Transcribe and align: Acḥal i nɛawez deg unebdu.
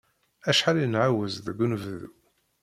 Acḥal 0.49 0.77
i 0.83 0.87
nɛawez 0.87 1.35
deg 1.45 1.57
unebdu. 1.63 2.09